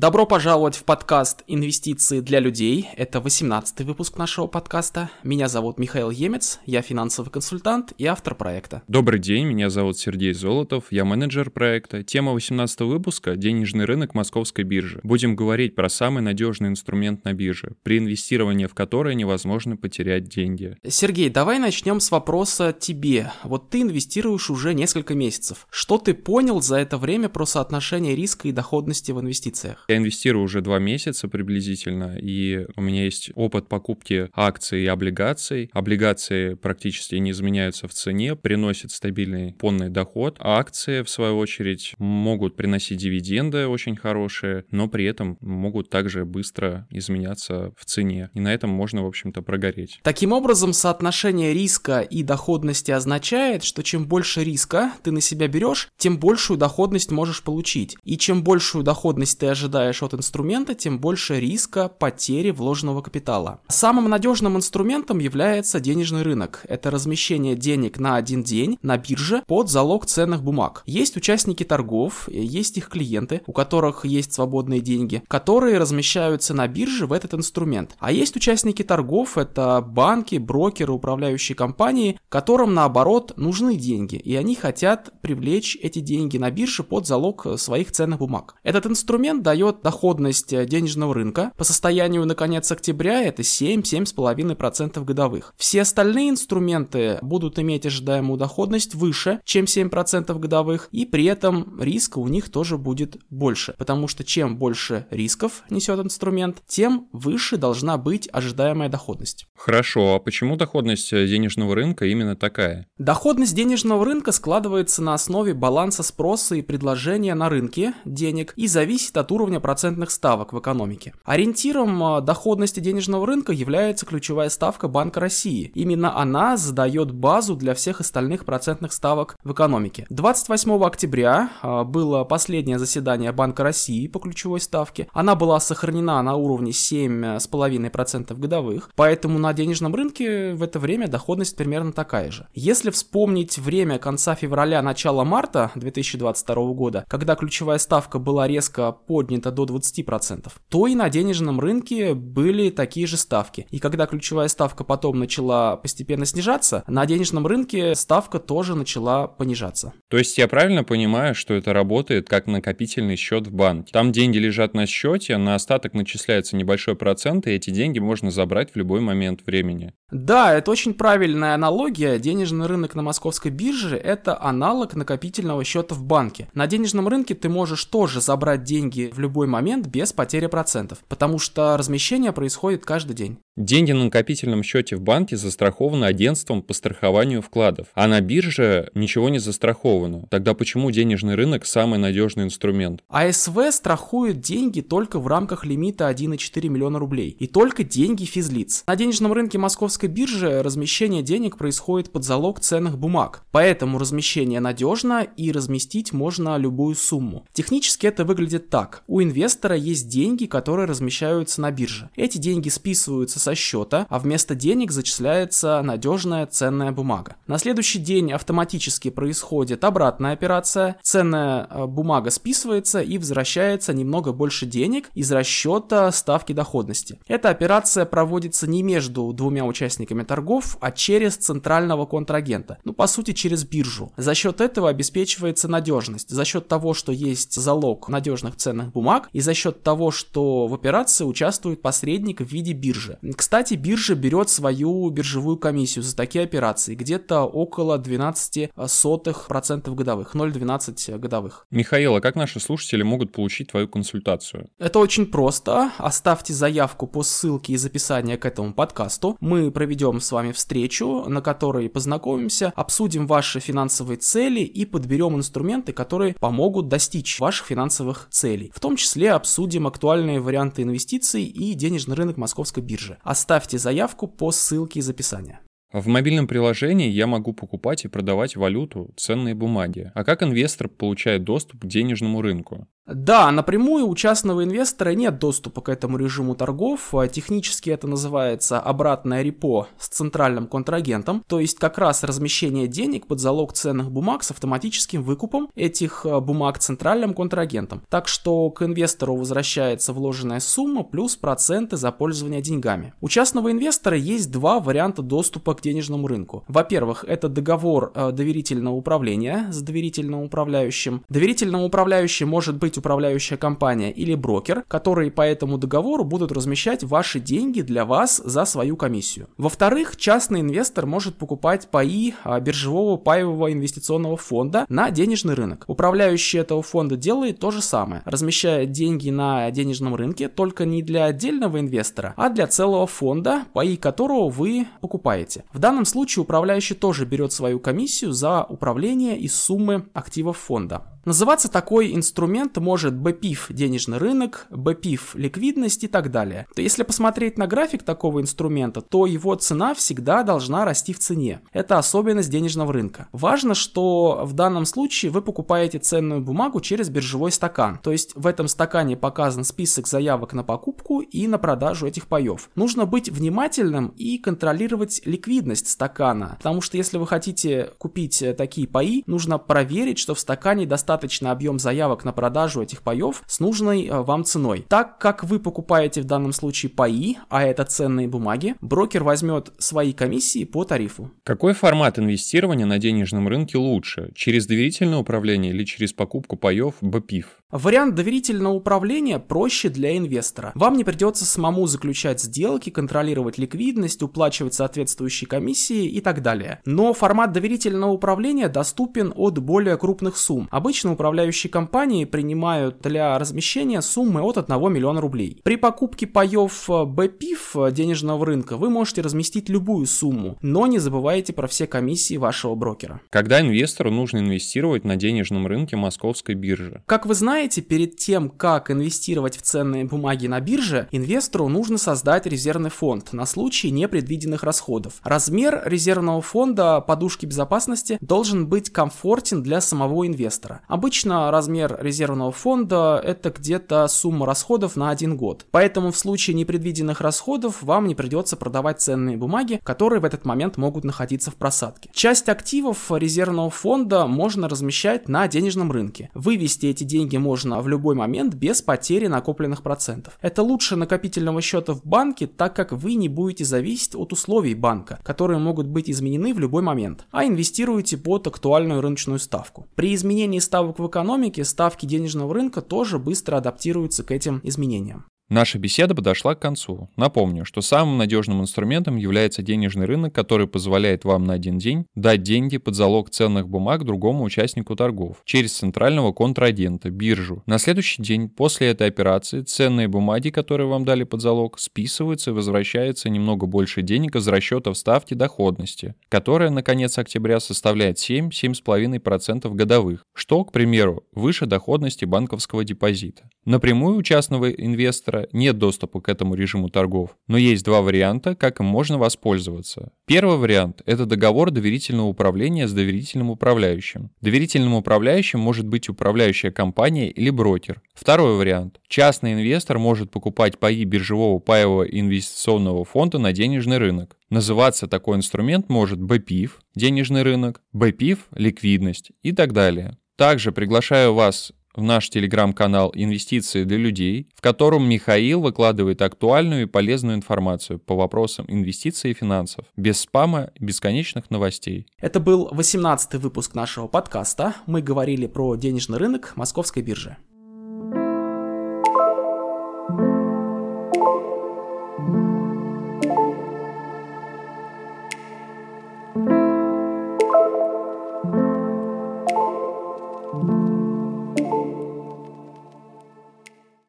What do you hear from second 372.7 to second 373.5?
этих паев